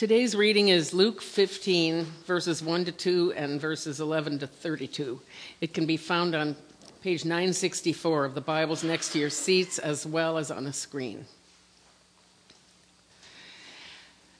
[0.00, 5.20] Today's reading is Luke 15, verses 1 to 2 and verses 11 to 32.
[5.60, 6.56] It can be found on
[7.02, 11.26] page 964 of the Bibles next to your seats as well as on the screen.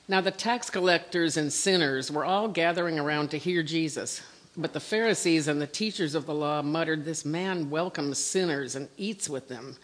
[0.09, 4.22] Now, the tax collectors and sinners were all gathering around to hear Jesus.
[4.56, 8.88] But the Pharisees and the teachers of the law muttered, This man welcomes sinners and
[8.96, 9.77] eats with them.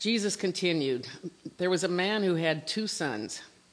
[0.00, 1.06] Jesus continued,
[1.58, 3.40] There was a man who had two sons.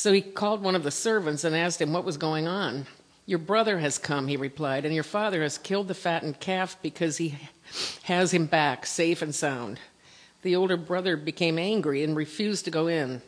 [0.00, 2.86] So he called one of the servants and asked him what was going on.
[3.26, 7.18] Your brother has come, he replied, and your father has killed the fattened calf because
[7.18, 7.36] he
[8.04, 9.78] has him back, safe and sound.
[10.40, 13.20] The older brother became angry and refused to go in.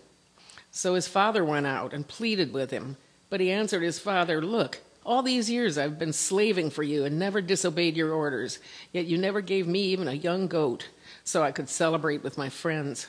[0.71, 2.97] So his father went out and pleaded with him.
[3.29, 7.19] But he answered his father, Look, all these years I've been slaving for you and
[7.19, 8.61] never disobeyed your orders,
[8.93, 10.89] yet you never gave me even a young goat
[11.23, 13.09] so I could celebrate with my friends.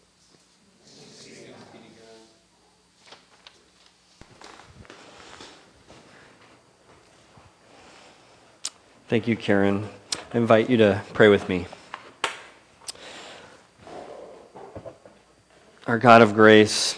[9.11, 9.89] Thank you, Karen.
[10.33, 11.67] I invite you to pray with me.
[15.85, 16.97] Our God of grace,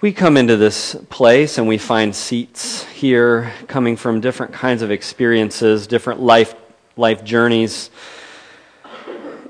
[0.00, 4.92] we come into this place and we find seats here coming from different kinds of
[4.92, 6.54] experiences, different life,
[6.96, 7.90] life journeys.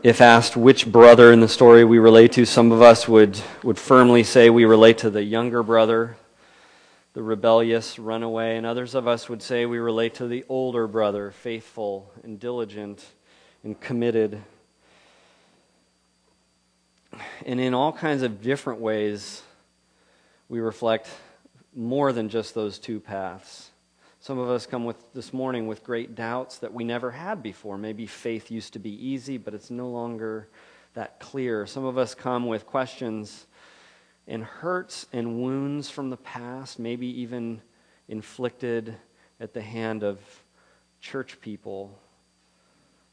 [0.03, 3.79] If asked which brother in the story we relate to, some of us would, would
[3.79, 6.17] firmly say we relate to the younger brother,
[7.19, 11.33] the rebellious runaway, and others of us would say we relate to the older brother,
[11.33, 13.05] faithful and diligent
[13.65, 14.41] and committed.
[17.45, 19.43] And in all kinds of different ways,
[20.49, 21.09] we reflect
[21.75, 23.73] more than just those two paths.
[24.21, 27.77] Some of us come with this morning with great doubts that we never had before.
[27.77, 30.47] Maybe faith used to be easy, but it's no longer
[30.95, 31.67] that clear.
[31.67, 33.49] Some of us come with questions
[34.29, 37.63] and hurts and wounds from the past, maybe even
[38.09, 38.95] inflicted
[39.41, 40.21] at the hand of
[41.01, 41.99] church people.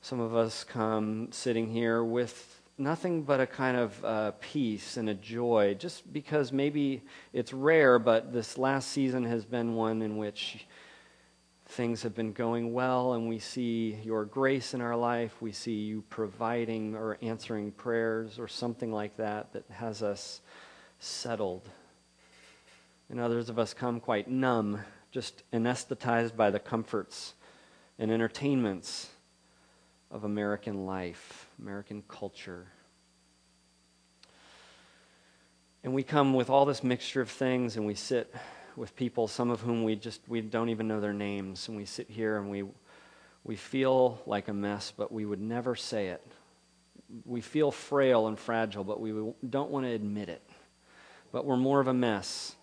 [0.01, 5.09] Some of us come sitting here with nothing but a kind of uh, peace and
[5.09, 7.01] a joy, just because maybe
[7.31, 10.67] it's rare, but this last season has been one in which
[11.67, 15.41] things have been going well and we see your grace in our life.
[15.41, 20.41] We see you providing or answering prayers or something like that that has us
[21.05, 21.69] settled.
[23.09, 24.79] And others of us come quite numb,
[25.11, 27.35] just anesthetized by the comforts
[27.99, 29.09] and entertainments
[30.11, 32.67] of American life, American culture.
[35.83, 38.33] And we come with all this mixture of things and we sit
[38.75, 41.85] with people, some of whom we just we don't even know their names, and we
[41.85, 42.63] sit here and we
[43.45, 46.25] We feel like a mess, but we would never say it.
[47.25, 49.11] We feel frail and fragile, but we
[49.47, 50.41] don't want to admit it.
[51.35, 52.55] But we're more of a mess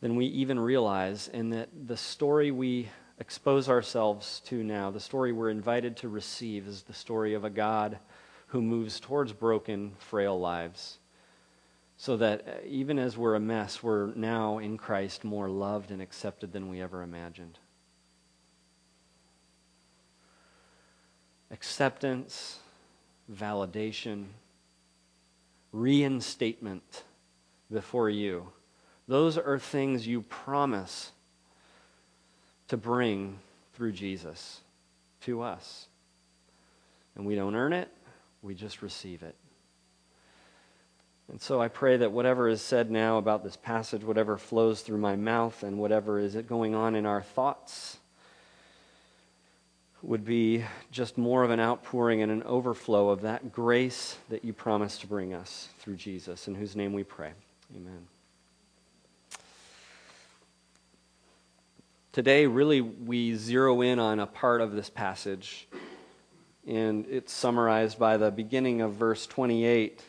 [0.00, 2.88] than we even realize, and that the story we
[3.18, 7.50] expose ourselves to now, the story we're invited to receive, is the story of a
[7.50, 7.98] God
[8.46, 10.98] who moves towards broken, frail lives.
[11.96, 16.00] So that uh, even as we're a mess, we're now in Christ more loved and
[16.00, 17.58] accepted than we ever imagined.
[21.50, 22.60] Acceptance,
[23.28, 24.26] validation,
[25.72, 27.02] reinstatement
[27.72, 28.48] before you.
[29.08, 31.12] Those are things you promise
[32.68, 33.38] to bring
[33.74, 34.60] through Jesus
[35.22, 35.86] to us.
[37.16, 37.88] And we don't earn it,
[38.42, 39.36] we just receive it.
[41.30, 44.98] And so I pray that whatever is said now about this passage, whatever flows through
[44.98, 47.98] my mouth, and whatever is going on in our thoughts,
[50.02, 54.52] would be just more of an outpouring and an overflow of that grace that you
[54.52, 57.32] promised to bring us through Jesus, in whose name we pray.
[57.76, 58.06] Amen.
[62.12, 65.66] Today, really, we zero in on a part of this passage,
[66.64, 70.04] and it's summarized by the beginning of verse 28.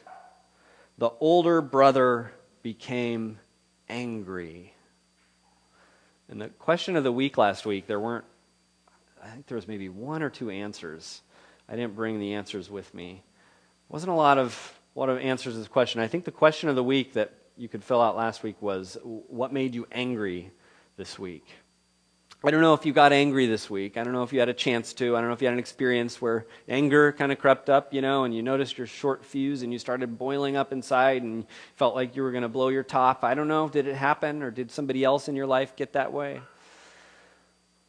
[1.00, 2.32] The older brother
[2.62, 3.40] became
[3.90, 4.76] angry.
[6.30, 8.26] And the question of the week last week, there weren't,
[9.24, 11.24] I think there was maybe one or two answers.
[11.68, 13.24] I didn't bring the answers with me.
[13.90, 16.00] wasn't a lot of, a lot of answers to this question.
[16.00, 18.98] I think the question of the week that you could fill out last week was,
[19.04, 20.52] What made you angry
[20.98, 21.46] this week?
[22.44, 23.98] I don't know if you got angry this week.
[23.98, 25.16] I don't know if you had a chance to.
[25.16, 28.02] I don't know if you had an experience where anger kind of crept up, you
[28.02, 31.96] know, and you noticed your short fuse and you started boiling up inside and felt
[31.96, 33.24] like you were going to blow your top.
[33.24, 33.68] I don't know.
[33.68, 36.40] Did it happen or did somebody else in your life get that way?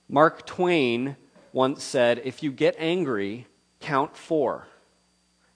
[0.08, 1.16] Mark Twain
[1.52, 3.46] once said, If you get angry,
[3.80, 4.68] count four.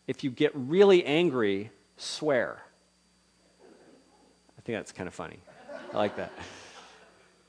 [0.06, 2.64] If you get really angry, swear.
[4.60, 5.38] I think that's kind of funny.
[5.94, 6.32] I like that.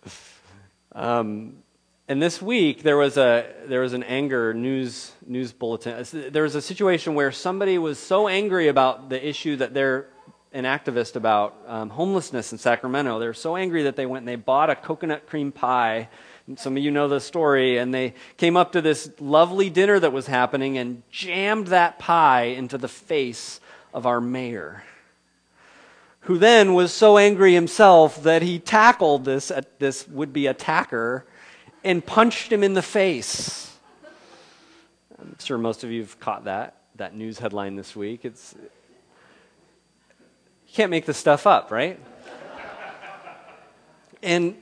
[0.94, 1.64] Um,
[2.10, 6.06] and this week there was a there was an anger news news bulletin.
[6.12, 10.08] There was a situation where somebody was so angry about the issue that they're
[10.52, 13.20] an activist about um, homelessness in Sacramento.
[13.20, 16.10] They're so angry that they went and they bought a coconut cream pie.
[16.58, 20.12] Some of you know the story, and they came up to this lovely dinner that
[20.12, 23.62] was happening and jammed that pie into the face
[23.94, 24.84] of our mayor
[26.22, 31.26] who then was so angry himself that he tackled this, uh, this would be attacker
[31.84, 33.76] and punched him in the face.
[35.20, 38.24] I'm sure most of you have caught that, that news headline this week.
[38.24, 38.56] It's,
[40.68, 42.00] you can't make this stuff up, right?
[44.22, 44.56] and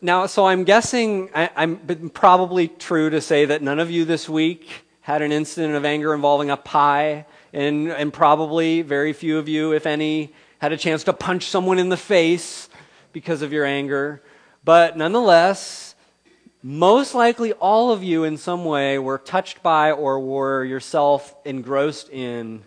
[0.00, 4.28] now, so I'm guessing, I, am probably true to say that none of you this
[4.28, 4.68] week
[5.02, 9.72] had an incident of anger involving a pie, and, and probably very few of you,
[9.72, 10.32] if any,
[10.62, 12.68] had a chance to punch someone in the face
[13.12, 14.22] because of your anger.
[14.62, 15.96] But nonetheless,
[16.62, 22.10] most likely all of you in some way were touched by or were yourself engrossed
[22.10, 22.62] in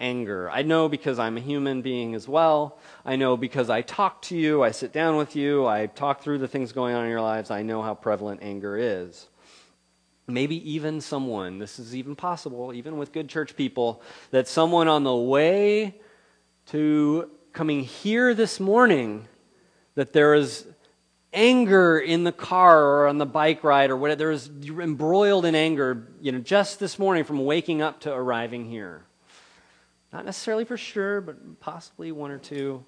[0.00, 0.50] anger.
[0.50, 2.80] I know because I'm a human being as well.
[3.04, 6.38] I know because I talk to you, I sit down with you, I talk through
[6.38, 7.52] the things going on in your lives.
[7.52, 9.28] I know how prevalent anger is.
[10.26, 15.04] Maybe even someone, this is even possible, even with good church people, that someone on
[15.04, 16.00] the way
[16.70, 19.26] to coming here this morning
[19.94, 20.66] that there is
[21.32, 24.18] anger in the car or on the bike ride or whatever.
[24.18, 28.12] There is you're embroiled in anger, you know, just this morning from waking up to
[28.12, 29.04] arriving here.
[30.12, 32.84] Not necessarily for sure, but possibly one or two.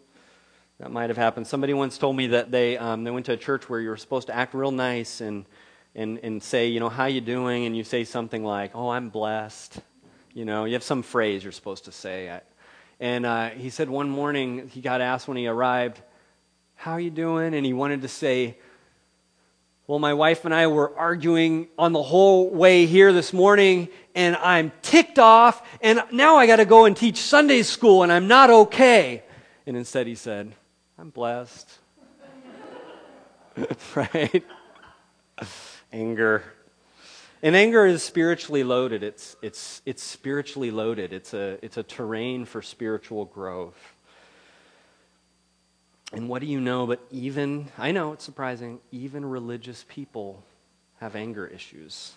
[0.81, 1.47] That might have happened.
[1.47, 3.97] Somebody once told me that they um, they went to a church where you were
[3.97, 5.47] supposed to act real nice and
[5.95, 7.65] and and say, you know, how you doing?
[7.65, 9.81] And you say something like, "Oh, I'm blessed."
[10.35, 12.31] You know, you have some phrase you're supposed to say.
[12.31, 12.43] I,
[13.00, 16.00] and uh, he said one morning he got asked when he arrived,
[16.75, 17.55] How are you doing?
[17.55, 18.59] And he wanted to say,
[19.87, 24.37] Well, my wife and I were arguing on the whole way here this morning, and
[24.37, 28.26] I'm ticked off, and now I got to go and teach Sunday school, and I'm
[28.26, 29.23] not okay.
[29.67, 30.52] And instead he said,
[30.99, 31.71] I'm blessed.
[33.95, 34.45] right?
[35.93, 36.43] Anger.
[37.42, 39.02] And anger is spiritually loaded.
[39.02, 41.12] It's, it's, it's spiritually loaded.
[41.12, 43.78] It's a, it's a terrain for spiritual growth.
[46.12, 46.87] And what do you know?
[46.87, 50.42] But even, I know it's surprising, even religious people
[51.00, 52.12] have anger issues.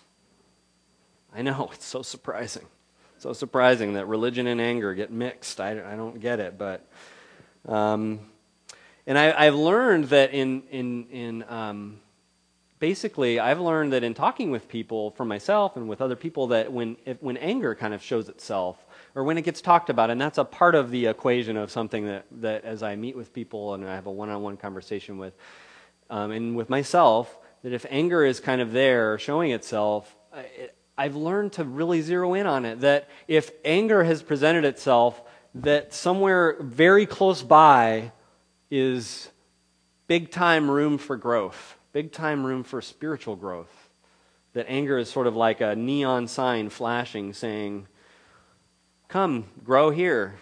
[1.34, 2.66] I know, it's so surprising.
[3.18, 5.60] So surprising that religion and anger get mixed.
[5.60, 6.84] I, I don't get it, but.
[7.68, 8.20] Um,
[9.06, 12.00] and I, have learned that in, in, in um,
[12.82, 16.72] basically, I've learned that in talking with people, for myself and with other people, that
[16.72, 18.84] when, if, when anger kind of shows itself,
[19.14, 22.06] or when it gets talked about, and that's a part of the equation of something
[22.06, 25.16] that, that as I meet with people and I have a one on one conversation
[25.16, 25.32] with,
[26.10, 31.14] um, and with myself, that if anger is kind of there showing itself, it, I've
[31.14, 32.80] learned to really zero in on it.
[32.80, 35.22] That if anger has presented itself,
[35.54, 38.10] that somewhere very close by
[38.72, 39.30] is
[40.08, 43.90] big time room for growth, big time room for spiritual growth.
[44.54, 47.88] That anger is sort of like a neon sign flashing saying,
[49.08, 50.34] Come, grow here.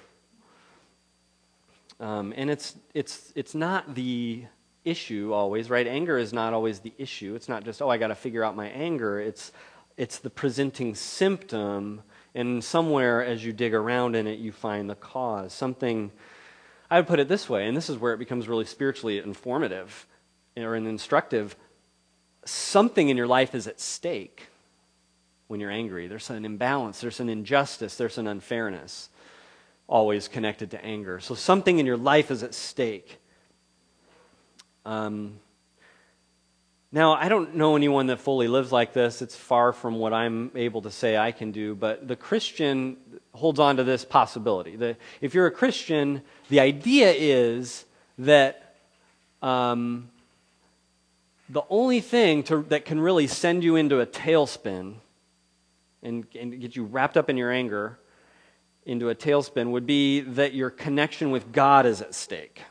[1.99, 4.45] Um, and it's, it's, it's not the
[4.85, 5.87] issue always, right?
[5.87, 7.35] Anger is not always the issue.
[7.35, 9.21] It's not just, oh, I got to figure out my anger.
[9.21, 9.53] It's,
[9.97, 12.03] it's the presenting symptom,
[12.35, 15.53] and somewhere as you dig around in it, you find the cause.
[15.53, 16.11] Something,
[16.91, 20.07] I would put it this way, and this is where it becomes really spiritually informative
[20.57, 21.57] or an instructive.
[22.45, 24.49] Something in your life is at stake
[25.49, 26.07] when you're angry.
[26.07, 29.09] There's an imbalance, there's an injustice, there's an unfairness,
[29.89, 31.21] always connected to anger.
[31.21, 33.19] So something in your life is at stake.
[34.87, 35.41] Um,
[36.93, 39.23] now, I don't know anyone that fully lives like this.
[39.23, 42.97] It's far from what I'm able to say I can do, but the Christian
[43.33, 44.75] holds on to this possibility.
[44.75, 47.85] The, if you're a Christian, the idea is
[48.19, 48.75] that
[49.41, 50.11] um,
[51.51, 54.95] the only thing to, that can really send you into a tailspin
[56.03, 57.99] and, and get you wrapped up in your anger
[58.87, 62.63] into a tailspin would be that your connection with God is at stake.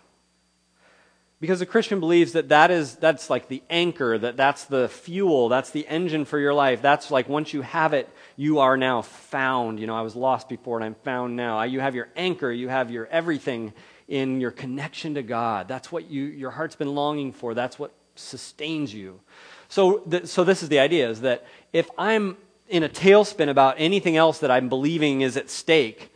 [1.42, 5.50] Because a Christian believes that, that is, that's like the anchor, that that's the fuel,
[5.50, 6.82] that's the engine for your life.
[6.82, 9.80] That's like once you have it, you are now found.
[9.80, 11.62] You know, I was lost before and I'm found now.
[11.64, 13.74] You have your anchor, you have your everything
[14.08, 15.68] in your connection to God.
[15.68, 17.54] That's what you, your heart's been longing for.
[17.54, 19.20] That's what sustains you.
[19.68, 23.76] So, th- so this is the idea is that if I'm in a tailspin about
[23.78, 26.14] anything else that I'm believing is at stake,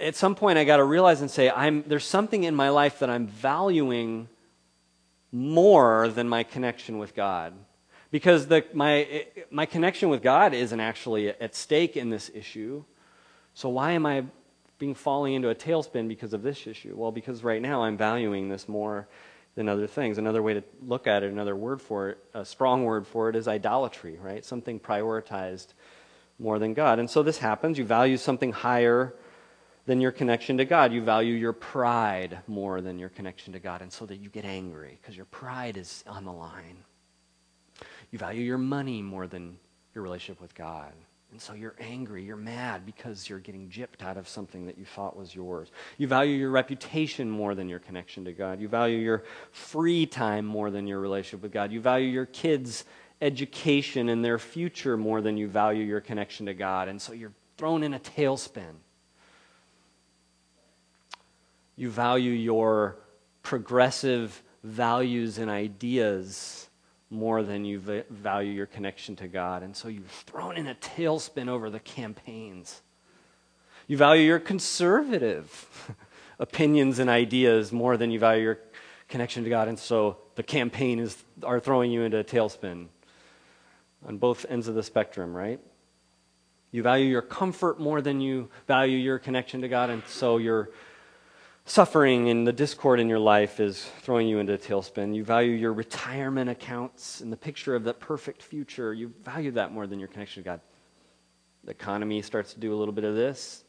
[0.00, 3.00] at some point I got to realize and say, I'm, there's something in my life
[3.00, 4.28] that I'm valuing
[5.32, 7.52] more than my connection with God.
[8.10, 12.82] Because the, my, my connection with God isn't actually at stake in this issue.
[13.54, 14.24] So why am I
[14.78, 16.94] being falling into a tailspin because of this issue?
[16.96, 19.06] Well, because right now I'm valuing this more
[19.54, 20.18] than other things.
[20.18, 23.36] Another way to look at it, another word for it, a strong word for it,
[23.36, 24.44] is idolatry, right?
[24.44, 25.68] Something prioritized
[26.38, 26.98] more than God.
[26.98, 27.78] And so this happens.
[27.78, 29.14] You value something higher
[29.86, 30.92] than your connection to God.
[30.92, 33.82] You value your pride more than your connection to God.
[33.82, 36.84] And so that you get angry because your pride is on the line.
[38.10, 39.58] You value your money more than
[39.94, 40.92] your relationship with God.
[41.30, 44.84] And so you're angry, you're mad because you're getting gypped out of something that you
[44.84, 45.70] thought was yours.
[45.96, 48.60] You value your reputation more than your connection to God.
[48.60, 49.22] You value your
[49.52, 51.70] free time more than your relationship with God.
[51.70, 52.84] You value your kids'
[53.22, 56.88] education and their future more than you value your connection to God.
[56.88, 58.74] And so you're thrown in a tailspin.
[61.76, 62.96] You value your
[63.42, 66.69] progressive values and ideas
[67.10, 69.62] more than you value your connection to God.
[69.62, 72.82] And so you're thrown in a tailspin over the campaigns.
[73.88, 75.96] You value your conservative
[76.38, 78.58] opinions and ideas more than you value your
[79.08, 79.66] connection to God.
[79.66, 82.86] And so the campaign is are throwing you into a tailspin
[84.06, 85.60] on both ends of the spectrum, right?
[86.70, 90.70] You value your comfort more than you value your connection to God, and so you're
[91.70, 95.14] suffering and the discord in your life is throwing you into a tailspin.
[95.14, 98.92] You value your retirement accounts and the picture of that perfect future.
[98.92, 100.60] You value that more than your connection to God.
[101.62, 103.62] The economy starts to do a little bit of this.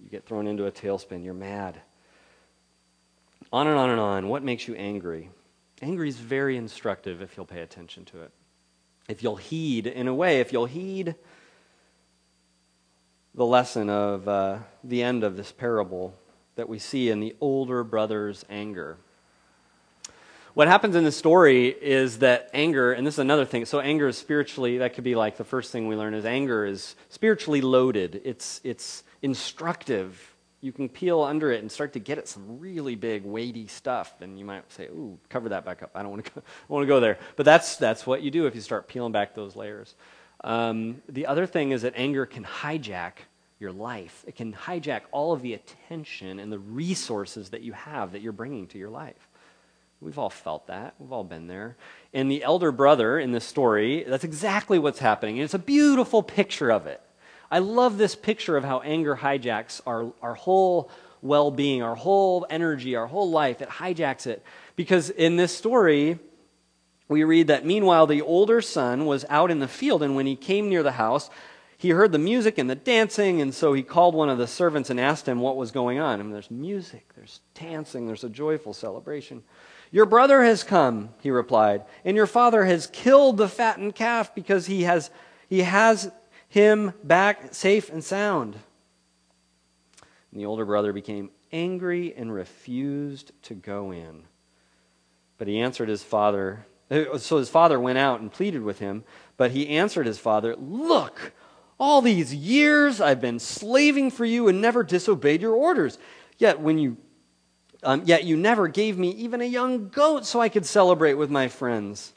[0.00, 1.22] You get thrown into a tailspin.
[1.22, 1.80] You're mad.
[3.52, 4.28] On and on and on.
[4.28, 5.30] What makes you angry?
[5.80, 8.32] Angry is very instructive if you'll pay attention to it.
[9.08, 11.14] If you'll heed, in a way, if you'll heed
[13.32, 16.16] the lesson of uh, the end of this parable,
[16.56, 18.98] that we see in the older brother's anger.
[20.54, 23.64] What happens in the story is that anger, and this is another thing.
[23.64, 24.78] So anger is spiritually.
[24.78, 28.20] That could be like the first thing we learn is anger is spiritually loaded.
[28.22, 30.34] It's it's instructive.
[30.60, 34.20] You can peel under it and start to get at some really big, weighty stuff,
[34.20, 35.90] and you might say, "Ooh, cover that back up.
[35.94, 38.46] I don't want to go, want to go there." But that's that's what you do
[38.46, 39.94] if you start peeling back those layers.
[40.44, 43.14] Um, the other thing is that anger can hijack
[43.62, 44.24] your life.
[44.26, 48.32] It can hijack all of the attention and the resources that you have that you're
[48.32, 49.28] bringing to your life.
[50.02, 50.94] We've all felt that.
[50.98, 51.76] We've all been there.
[52.12, 55.36] And the elder brother in this story, that's exactly what's happening.
[55.36, 57.00] And it's a beautiful picture of it.
[57.50, 60.90] I love this picture of how anger hijacks our, our whole
[61.22, 63.62] well being, our whole energy, our whole life.
[63.62, 64.42] It hijacks it.
[64.74, 66.18] Because in this story,
[67.08, 70.34] we read that meanwhile the older son was out in the field, and when he
[70.34, 71.30] came near the house,
[71.82, 74.88] he heard the music and the dancing, and so he called one of the servants
[74.88, 76.20] and asked him what was going on.
[76.20, 79.42] I mean, there's music, there's dancing, there's a joyful celebration.
[79.90, 84.66] Your brother has come, he replied, and your father has killed the fattened calf because
[84.66, 85.10] he has,
[85.48, 86.12] he has
[86.48, 88.54] him back safe and sound.
[90.30, 94.22] And the older brother became angry and refused to go in.
[95.36, 96.64] But he answered his father.
[97.18, 99.02] So his father went out and pleaded with him.
[99.36, 101.32] But he answered his father, Look,
[101.82, 105.98] all these years I've been slaving for you and never disobeyed your orders.
[106.38, 106.96] Yet when you
[107.82, 111.28] um, yet you never gave me even a young goat so I could celebrate with
[111.28, 112.12] my friends.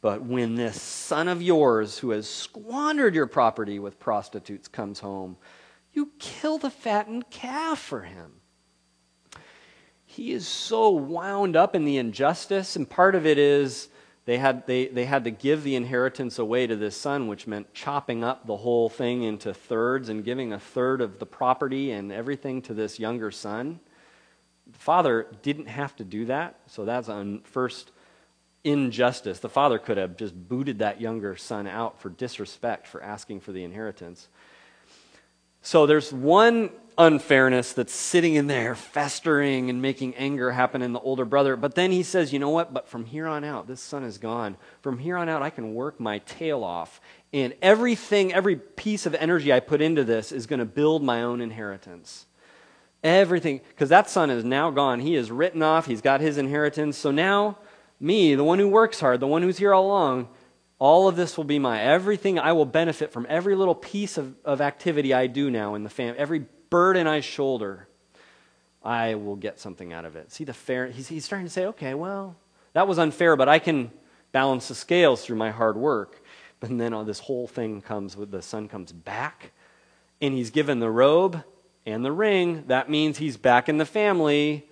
[0.00, 5.36] But when this son of yours, who has squandered your property with prostitutes, comes home,
[5.92, 8.32] you kill the fattened calf for him.
[10.04, 13.88] He is so wound up in the injustice, and part of it is
[14.26, 17.72] they had, they, they had to give the inheritance away to this son, which meant
[17.72, 22.12] chopping up the whole thing into thirds and giving a third of the property and
[22.12, 23.78] everything to this younger son.
[24.66, 27.92] The father didn't have to do that, so that's on first
[28.64, 29.38] injustice.
[29.38, 33.52] The father could have just booted that younger son out for disrespect for asking for
[33.52, 34.26] the inheritance.
[35.62, 41.00] So there's one unfairness that's sitting in there, festering and making anger happen in the
[41.00, 41.56] older brother.
[41.56, 42.72] But then he says, you know what?
[42.72, 44.56] But from here on out, this son is gone.
[44.80, 47.00] From here on out, I can work my tail off.
[47.32, 51.22] And everything, every piece of energy I put into this is going to build my
[51.22, 52.26] own inheritance.
[53.04, 55.00] Everything, because that son is now gone.
[55.00, 55.86] He is written off.
[55.86, 56.96] He's got his inheritance.
[56.96, 57.58] So now,
[58.00, 60.28] me, the one who works hard, the one who's here all along,
[60.78, 62.38] all of this will be my everything.
[62.38, 65.90] I will benefit from every little piece of, of activity I do now in the
[65.90, 67.88] family, every burden I shoulder.
[68.84, 70.30] I will get something out of it.
[70.30, 70.88] See the fair?
[70.88, 72.36] He's, he's starting to say, okay, well,
[72.74, 73.90] that was unfair, but I can
[74.30, 76.22] balance the scales through my hard work.
[76.60, 79.52] But then all this whole thing comes with the son comes back,
[80.20, 81.42] and he's given the robe
[81.86, 84.68] and the ring, that means he's back in the family.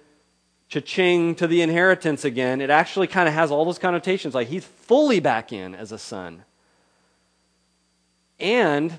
[0.68, 2.60] Cha-ching to the inheritance again.
[2.60, 4.34] It actually kind of has all those connotations.
[4.34, 6.44] Like he's fully back in as a son.
[8.38, 8.98] And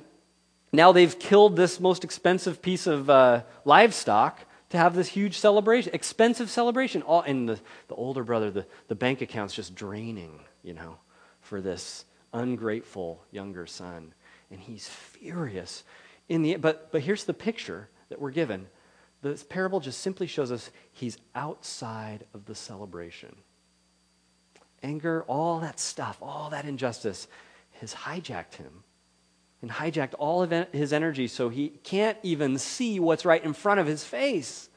[0.76, 5.94] now they've killed this most expensive piece of uh, livestock to have this huge celebration,
[5.94, 7.02] expensive celebration.
[7.04, 10.98] All, and the, the older brother, the, the bank account's just draining, you know,
[11.42, 14.14] for this ungrateful younger son.
[14.50, 15.84] And he's furious.
[16.30, 18.68] In the, but, but here's the picture that we're given,
[19.22, 23.36] this parable just simply shows us he's outside of the celebration.
[24.84, 27.28] Anger, all that stuff, all that injustice
[27.82, 28.85] has hijacked him
[29.66, 33.80] and hijacked all of his energy so he can't even see what's right in front
[33.80, 34.70] of his face.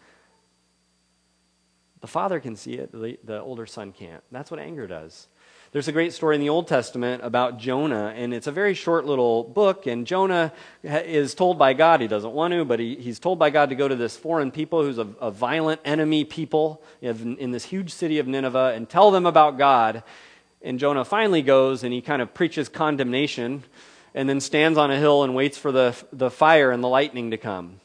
[2.00, 4.22] The father can see it, the, the older son can't.
[4.32, 5.28] That's what anger does.
[5.72, 9.04] There's a great story in the Old Testament about Jonah, and it's a very short
[9.04, 9.86] little book.
[9.86, 13.50] And Jonah is told by God, he doesn't want to, but he, he's told by
[13.50, 17.50] God to go to this foreign people who's a, a violent enemy people in, in
[17.50, 20.02] this huge city of Nineveh and tell them about God.
[20.62, 23.64] And Jonah finally goes and he kind of preaches condemnation
[24.14, 27.30] and then stands on a hill and waits for the, the fire and the lightning
[27.30, 27.80] to come.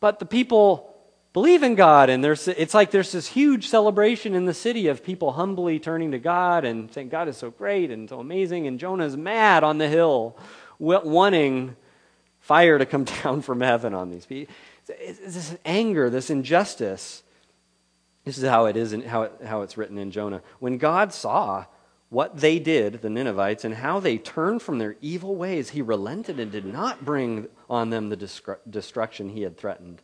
[0.00, 0.94] But the people
[1.34, 2.08] believe in God.
[2.08, 6.12] And there's, it's like there's this huge celebration in the city of people humbly turning
[6.12, 8.66] to God and saying, God is so great and so amazing.
[8.66, 10.38] And Jonah's mad on the hill,
[10.78, 11.76] wanting
[12.40, 14.54] fire to come down from heaven on these people.
[14.88, 17.22] It's this anger, this injustice.
[18.24, 20.40] This is how it is and how, it, how it's written in Jonah.
[20.58, 21.66] When God saw
[22.14, 26.38] what they did, the Ninevites, and how they turned from their evil ways, he relented
[26.38, 30.00] and did not bring on them the destruction he had threatened.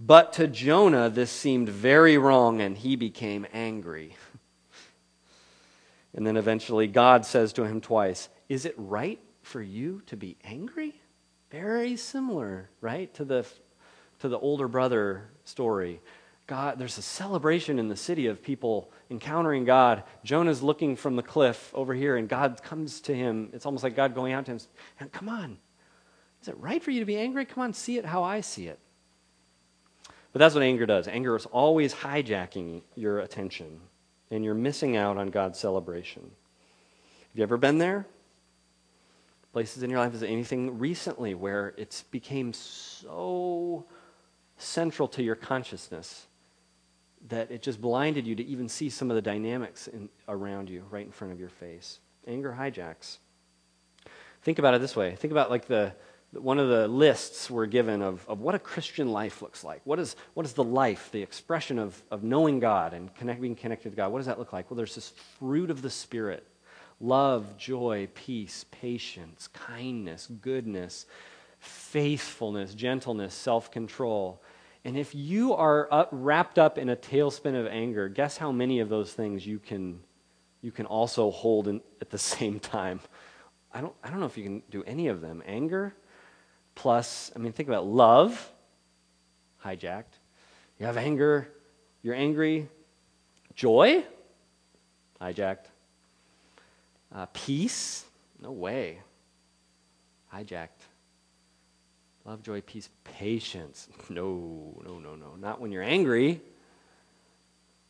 [0.00, 4.16] But to Jonah, this seemed very wrong, and he became angry.
[6.16, 10.36] And then eventually, God says to him twice, Is it right for you to be
[10.44, 11.00] angry?
[11.50, 13.44] Very similar, right, to the,
[14.20, 16.00] to the older brother story.
[16.46, 20.02] God, there's a celebration in the city of people encountering God.
[20.24, 23.50] Jonah's looking from the cliff over here, and God comes to him.
[23.52, 24.60] It's almost like God going out to him,
[24.98, 25.58] and come on.
[26.42, 27.44] Is it right for you to be angry?
[27.44, 28.78] Come on, see it how I see it.
[30.32, 31.06] But that's what anger does.
[31.06, 33.80] Anger is always hijacking your attention,
[34.32, 36.22] and you're missing out on God's celebration.
[36.22, 38.06] Have you ever been there?
[39.52, 43.86] Places in your life, is anything recently where it's became so
[44.56, 46.26] central to your consciousness
[47.28, 50.84] that it just blinded you to even see some of the dynamics in, around you
[50.90, 52.00] right in front of your face?
[52.26, 53.18] Anger hijacks.
[54.42, 55.14] Think about it this way.
[55.16, 55.94] Think about like the
[56.40, 59.80] one of the lists we're given of, of what a Christian life looks like.
[59.84, 63.54] What is, what is the life, the expression of, of knowing God and connect, being
[63.54, 64.10] connected to God?
[64.12, 64.70] What does that look like?
[64.70, 66.46] Well, there's this fruit of the Spirit
[67.00, 71.06] love, joy, peace, patience, kindness, goodness,
[71.58, 74.42] faithfulness, gentleness, self control.
[74.84, 78.80] And if you are up, wrapped up in a tailspin of anger, guess how many
[78.80, 80.00] of those things you can,
[80.60, 83.00] you can also hold in, at the same time?
[83.72, 85.42] I don't, I don't know if you can do any of them.
[85.46, 85.94] Anger
[86.74, 88.52] plus, I mean, think about love,
[89.64, 90.18] hijacked.
[90.78, 91.48] You have anger,
[92.02, 92.68] you're angry.
[93.54, 94.04] Joy,
[95.20, 95.66] hijacked.
[97.14, 98.04] Uh, peace,
[98.40, 98.98] no way,
[100.32, 100.73] hijacked.
[102.24, 103.88] Love, joy, peace, patience.
[104.08, 105.36] No, no, no, no.
[105.36, 106.40] Not when you're angry.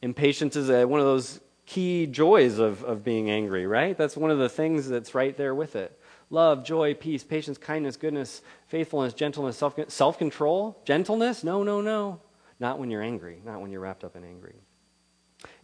[0.02, 3.96] Impatience is a, one of those key joys of, of being angry, right?
[3.96, 5.98] That's one of the things that's right there with it.
[6.30, 10.80] Love, joy, peace, patience, kindness, goodness, faithfulness, gentleness, self control.
[10.84, 11.44] Gentleness?
[11.44, 12.20] No, no, no.
[12.60, 14.56] Not when you're angry, not when you're wrapped up in angry.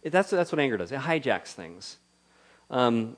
[0.01, 1.97] It, that's, that's what anger does, it hijacks things.
[2.69, 3.17] Um,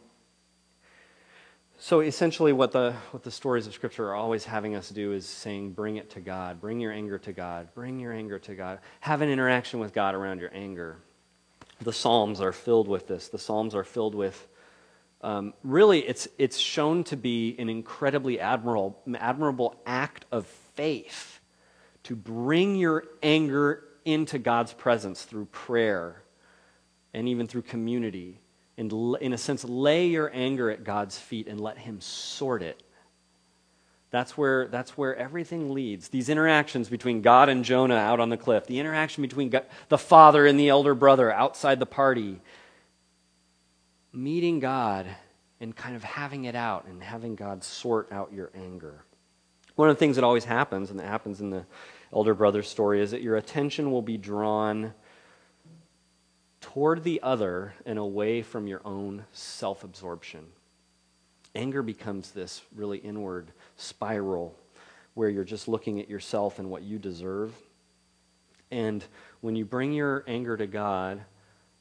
[1.83, 5.25] so essentially, what the, what the stories of Scripture are always having us do is
[5.25, 6.61] saying, bring it to God.
[6.61, 7.67] Bring your anger to God.
[7.75, 8.79] Bring your anger to God.
[9.01, 10.99] Have an interaction with God around your anger.
[11.81, 13.27] The Psalms are filled with this.
[13.27, 14.47] The Psalms are filled with,
[15.19, 21.41] um, really, it's, it's shown to be an incredibly admirable, admirable act of faith
[22.03, 26.23] to bring your anger into God's presence through prayer
[27.13, 28.39] and even through community
[28.77, 32.81] and, in a sense, lay your anger at God's feet and let Him sort it.
[34.09, 36.09] That's where, that's where everything leads.
[36.09, 39.97] These interactions between God and Jonah out on the cliff, the interaction between God, the
[39.97, 42.39] father and the elder brother outside the party,
[44.11, 45.07] meeting God
[45.59, 49.03] and kind of having it out and having God sort out your anger.
[49.75, 51.65] One of the things that always happens, and that happens in the
[52.11, 54.93] elder brother story, is that your attention will be drawn
[56.63, 60.45] toward the other and away from your own self absorption.
[61.53, 64.55] Anger becomes this really inward spiral
[65.13, 67.53] where you're just looking at yourself and what you deserve.
[68.71, 69.03] And
[69.41, 71.21] when you bring your anger to God,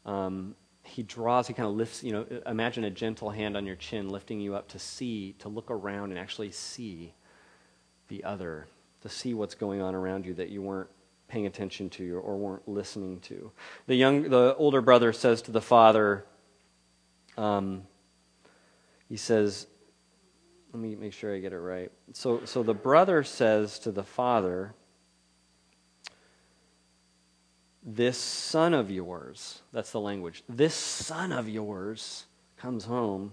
[0.05, 3.77] um, he draws, he kind of lifts, you know, imagine a gentle hand on your
[3.77, 7.15] chin lifting you up to see, to look around and actually see
[8.09, 8.67] the other,
[9.03, 10.91] to see what's going on around you that you weren't
[11.33, 13.51] paying attention to or weren't listening to.
[13.87, 16.27] The young, the older brother says to the father,
[17.39, 17.85] um,
[19.09, 19.67] he says,
[20.75, 21.91] let me make sure I get it right.
[22.13, 24.75] So, so the brother says to the father,
[27.83, 32.27] This son of yours, that's the language, this son of yours
[32.59, 33.33] comes home.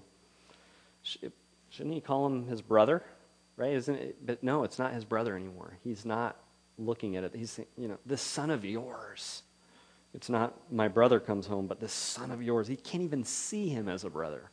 [1.03, 3.03] Shouldn't he call him his brother?
[3.57, 3.73] Right?
[3.73, 4.25] Isn't it?
[4.25, 5.77] But no, it's not his brother anymore.
[5.83, 6.37] He's not
[6.79, 7.35] looking at it.
[7.35, 9.43] He's saying, you know, this son of yours.
[10.13, 12.67] It's not my brother comes home, but this son of yours.
[12.67, 14.49] He can't even see him as a brother.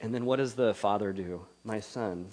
[0.00, 1.46] And then what does the father do?
[1.64, 2.26] My son,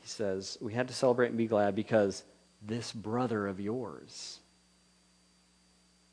[0.00, 2.24] he says, we had to celebrate and be glad because
[2.60, 4.40] this brother of yours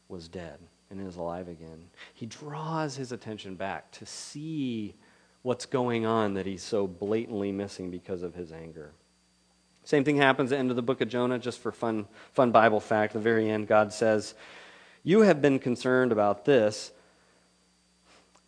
[0.07, 0.59] was dead
[0.91, 1.85] and is alive again.
[2.13, 4.95] He draws his attention back to see
[5.41, 8.93] what's going on that he's so blatantly missing because of his anger.
[9.83, 12.51] Same thing happens at the end of the book of Jonah, just for fun, fun
[12.51, 13.15] Bible fact.
[13.15, 14.33] At the very end, God says,
[15.03, 16.91] You have been concerned about this,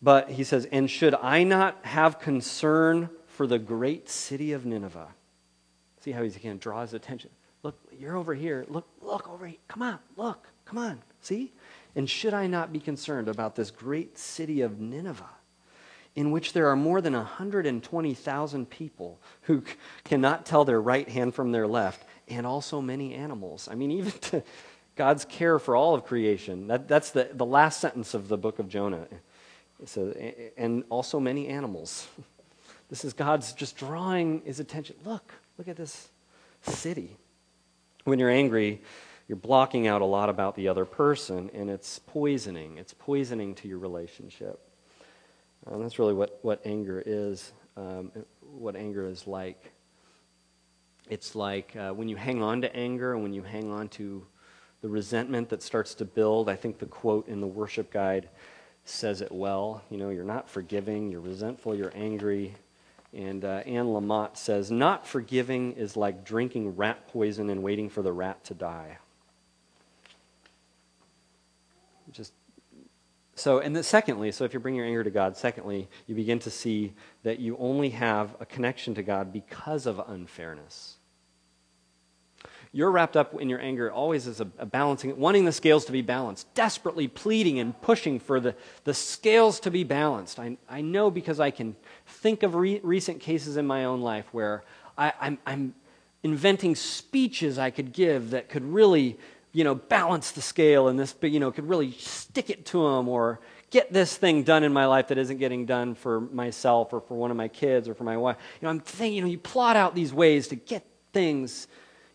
[0.00, 5.08] but he says, And should I not have concern for the great city of Nineveh?
[6.00, 7.30] See how he's again draws attention.
[7.62, 8.64] Look, you're over here.
[8.68, 9.58] Look, look over here.
[9.68, 11.02] Come on, look, come on.
[11.20, 11.52] See?
[11.94, 15.24] And should I not be concerned about this great city of Nineveh?
[16.16, 21.34] In which there are more than 120,000 people who c- cannot tell their right hand
[21.34, 23.68] from their left, and also many animals.
[23.70, 24.42] I mean, even to
[24.96, 26.68] God's care for all of creation.
[26.68, 29.06] That, that's the, the last sentence of the book of Jonah.
[29.84, 30.16] Says,
[30.56, 32.08] and also many animals.
[32.88, 34.94] This is God's just drawing his attention.
[35.04, 36.08] Look, look at this
[36.62, 37.16] city.
[38.04, 38.80] When you're angry,
[39.26, 42.78] you're blocking out a lot about the other person, and it's poisoning.
[42.78, 44.60] It's poisoning to your relationship.
[45.70, 49.72] That's really what, what anger is, um, what anger is like.
[51.08, 54.26] It's like uh, when you hang on to anger and when you hang on to
[54.82, 56.48] the resentment that starts to build.
[56.48, 58.28] I think the quote in the worship guide
[58.84, 59.82] says it well.
[59.90, 62.54] You know, you're not forgiving, you're resentful, you're angry.
[63.12, 68.02] And uh, Anne Lamott says, Not forgiving is like drinking rat poison and waiting for
[68.02, 68.98] the rat to die.
[72.12, 72.32] Just
[73.38, 76.38] so, and then secondly, so if you bring your anger to God, secondly, you begin
[76.40, 80.96] to see that you only have a connection to God because of unfairness.
[82.72, 85.92] you're wrapped up in your anger always as a, a, balancing, wanting the scales to
[85.92, 90.38] be balanced, desperately pleading and pushing for the, the scales to be balanced.
[90.38, 94.26] I, I know because I can think of re- recent cases in my own life
[94.32, 94.64] where
[94.98, 95.74] I, I'm, I'm
[96.22, 99.18] inventing speeches I could give that could really,
[99.56, 103.08] you know, balance the scale and this, you know, could really stick it to them
[103.08, 103.40] or
[103.70, 107.14] get this thing done in my life that isn't getting done for myself or for
[107.14, 108.36] one of my kids or for my wife.
[108.60, 111.68] You know, I'm thinking, you know, you plot out these ways to get things,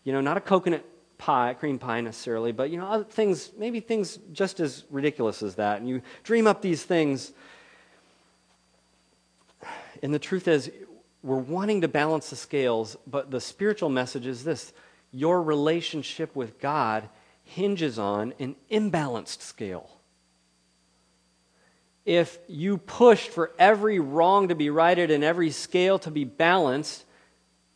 [0.04, 0.84] you know, not a coconut
[1.18, 5.56] pie, cream pie necessarily, but, you know, other things, maybe things just as ridiculous as
[5.56, 5.80] that.
[5.80, 7.32] And you dream up these things.
[10.00, 10.70] And the truth is,
[11.24, 14.72] we're wanting to balance the scales, but the spiritual message is this
[15.10, 17.08] your relationship with God
[17.54, 19.90] hinges on an imbalanced scale
[22.04, 27.04] if you pushed for every wrong to be righted and every scale to be balanced,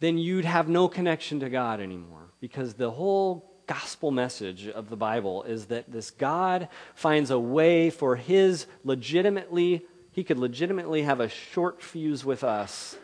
[0.00, 2.30] then you'd have no connection to God anymore.
[2.40, 7.90] Because the whole gospel message of the Bible is that this God finds a way
[7.90, 12.96] for his legitimately, he could legitimately have a short fuse with us.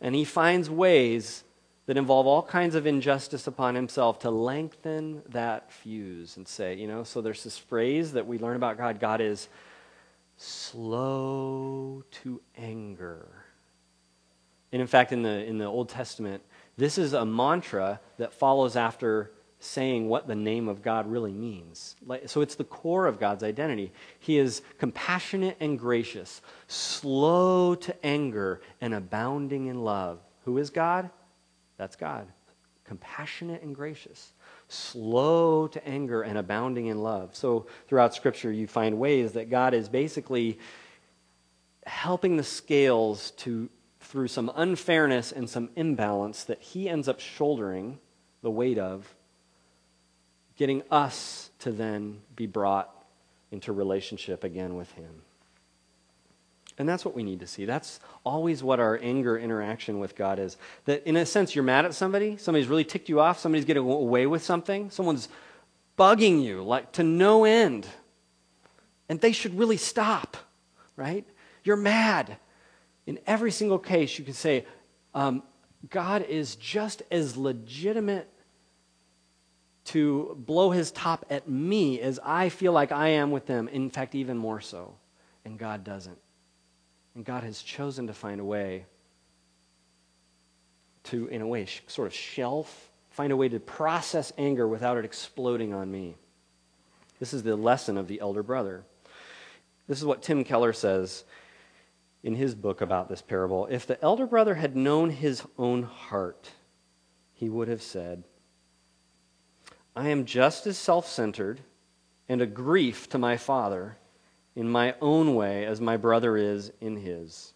[0.00, 1.44] And he finds ways
[1.90, 6.86] that involve all kinds of injustice upon himself to lengthen that fuse and say, you
[6.86, 9.48] know, so there's this phrase that we learn about God God is
[10.36, 13.26] slow to anger.
[14.70, 16.44] And in fact, in the, in the Old Testament,
[16.76, 21.96] this is a mantra that follows after saying what the name of God really means.
[22.26, 23.90] So it's the core of God's identity.
[24.20, 30.20] He is compassionate and gracious, slow to anger, and abounding in love.
[30.44, 31.10] Who is God?
[31.80, 32.26] That's God.
[32.84, 34.32] Compassionate and gracious
[34.70, 37.34] slow to anger, and abounding in love.
[37.34, 40.58] So throughout Scripture, you find ways that God is basically
[41.84, 43.68] helping the scales to,
[44.00, 47.98] through some unfairness and some imbalance that He ends up shouldering
[48.42, 49.12] the weight of,
[50.56, 52.94] getting us to then be brought
[53.50, 55.22] into relationship again with Him.
[56.80, 57.66] And that's what we need to see.
[57.66, 60.56] That's always what our anger interaction with God is.
[60.86, 63.82] That in a sense, you're mad at somebody, somebody's really ticked you off, somebody's getting
[63.82, 65.28] away with something, someone's
[65.98, 67.86] bugging you like to no end.
[69.10, 70.38] And they should really stop,
[70.96, 71.26] right?
[71.64, 72.38] You're mad.
[73.04, 74.64] In every single case, you can say,
[75.12, 75.42] um,
[75.90, 78.26] God is just as legitimate
[79.84, 83.68] to blow his top at me as I feel like I am with them.
[83.68, 84.94] In fact, even more so.
[85.44, 86.16] And God doesn't.
[87.20, 88.86] And God has chosen to find a way
[91.02, 95.04] to, in a way, sort of shelf, find a way to process anger without it
[95.04, 96.16] exploding on me.
[97.18, 98.84] This is the lesson of the elder brother.
[99.86, 101.24] This is what Tim Keller says
[102.22, 103.66] in his book about this parable.
[103.66, 106.52] If the elder brother had known his own heart,
[107.34, 108.24] he would have said,
[109.94, 111.60] I am just as self centered
[112.30, 113.98] and a grief to my father
[114.56, 117.54] in my own way as my brother is in his.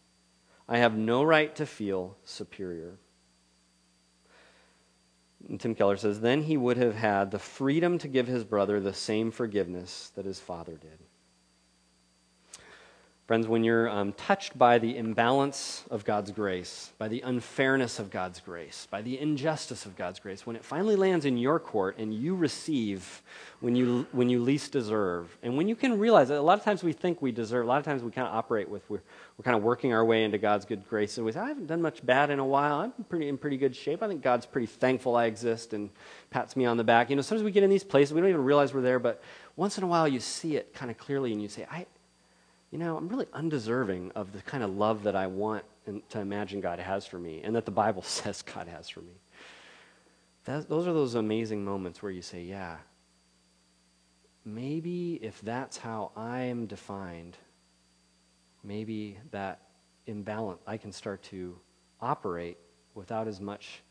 [0.68, 2.98] I have no right to feel superior.
[5.48, 8.80] And Tim Keller says, then he would have had the freedom to give his brother
[8.80, 10.98] the same forgiveness that his father did.
[13.26, 18.10] Friends, when you're um, touched by the imbalance of God's grace, by the unfairness of
[18.10, 21.96] God's grace, by the injustice of God's grace, when it finally lands in your court
[21.96, 23.22] and you receive
[23.60, 26.64] when you, when you least deserve, and when you can realize that a lot of
[26.66, 29.00] times we think we deserve, a lot of times we kind of operate with, we're,
[29.38, 31.16] we're kind of working our way into God's good grace.
[31.16, 32.80] And we say, I haven't done much bad in a while.
[32.80, 34.02] I'm pretty, in pretty good shape.
[34.02, 35.88] I think God's pretty thankful I exist and
[36.28, 37.08] pats me on the back.
[37.08, 39.22] You know, sometimes we get in these places, we don't even realize we're there, but
[39.56, 41.87] once in a while you see it kind of clearly and you say, I,
[42.74, 46.18] you know, I'm really undeserving of the kind of love that I want and to
[46.18, 49.12] imagine God has for me and that the Bible says God has for me.
[50.46, 52.78] That, those are those amazing moments where you say, yeah,
[54.44, 57.37] maybe if that's how I am defined,
[58.64, 59.60] maybe that
[60.08, 61.56] imbalance, I can start to
[62.00, 62.58] operate
[62.94, 63.82] without as much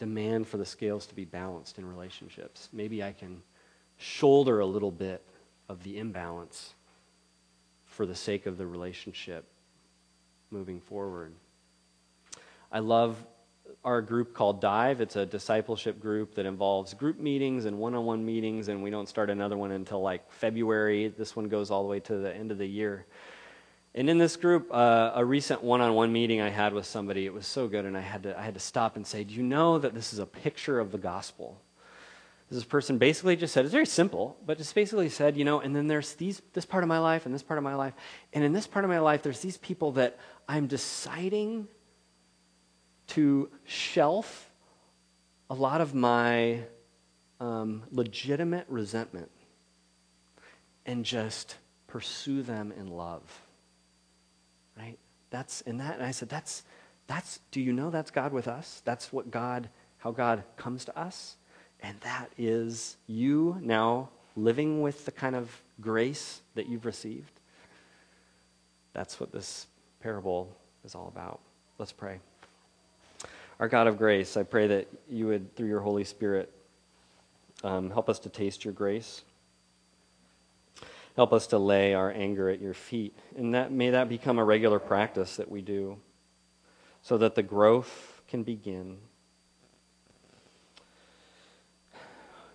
[0.00, 2.68] demand for the scales to be balanced in relationships.
[2.72, 3.42] Maybe I can
[3.96, 5.24] shoulder a little bit
[5.68, 6.74] of the imbalance
[7.92, 9.44] for the sake of the relationship
[10.50, 11.34] moving forward.
[12.70, 13.16] I love
[13.84, 15.00] our group called Dive.
[15.00, 18.90] It's a discipleship group that involves group meetings and one on one meetings, and we
[18.90, 21.08] don't start another one until like February.
[21.08, 23.06] This one goes all the way to the end of the year.
[23.94, 27.26] And in this group, uh, a recent one on one meeting I had with somebody,
[27.26, 29.34] it was so good, and I had, to, I had to stop and say, Do
[29.34, 31.60] you know that this is a picture of the gospel?
[32.52, 35.74] This person basically just said, it's very simple, but just basically said, you know, and
[35.74, 37.94] then there's these, this part of my life and this part of my life.
[38.32, 41.68] And in this part of my life, there's these people that I'm deciding
[43.08, 44.50] to shelf
[45.48, 46.60] a lot of my
[47.40, 49.30] um, legitimate resentment
[50.86, 53.22] and just pursue them in love.
[54.78, 54.98] Right?
[55.30, 56.62] That's in that and I said that's
[57.06, 58.80] that's do you know that's God with us?
[58.84, 61.36] That's what God how God comes to us.
[61.82, 67.40] And that is you now living with the kind of grace that you've received.
[68.92, 69.66] That's what this
[70.00, 71.40] parable is all about.
[71.78, 72.20] Let's pray.
[73.58, 76.52] Our God of grace, I pray that you would, through your Holy Spirit,
[77.64, 79.22] um, help us to taste your grace.
[81.14, 83.14] Help us to lay our anger at your feet.
[83.36, 85.98] And that, may that become a regular practice that we do
[87.02, 88.98] so that the growth can begin.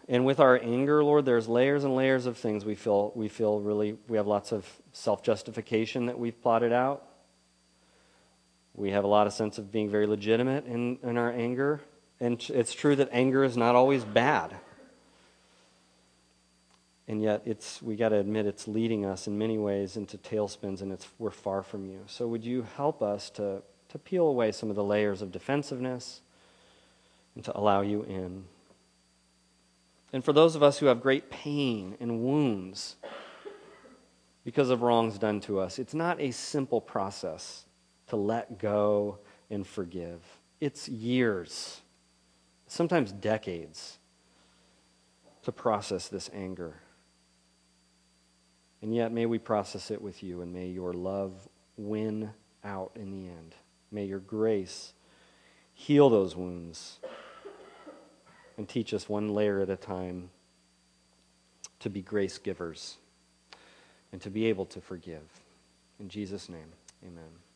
[0.10, 3.60] And with our anger, Lord, there's layers and layers of things we feel we feel
[3.60, 7.04] really we have lots of self-justification that we've plotted out.
[8.74, 11.82] We have a lot of sense of being very legitimate in, in our anger.
[12.20, 14.56] And it's true that anger is not always bad.
[17.10, 20.82] And yet it's we got to admit it's leading us in many ways into tailspins
[20.82, 22.00] and it's we're far from you.
[22.08, 26.22] So would you help us to to peel away some of the layers of defensiveness
[27.36, 28.46] and to allow you in?
[30.13, 32.96] And for those of us who have great pain and wounds
[34.43, 37.65] because of wrongs done to us, it's not a simple process
[38.08, 40.22] to let go and forgive.
[40.62, 41.82] It's years,
[42.67, 44.00] sometimes decades,
[45.43, 46.76] to process this anger.
[48.82, 51.34] And yet, may we process it with you, and may your love
[51.78, 52.32] win
[52.63, 53.56] out in the end.
[53.91, 54.93] May your grace
[55.74, 57.00] heal those wounds
[58.58, 60.30] and teach us one layer at a time
[61.80, 62.98] to be grace givers
[64.12, 65.41] and to be able to forgive.
[66.00, 66.72] In Jesus' name,
[67.06, 67.46] amen.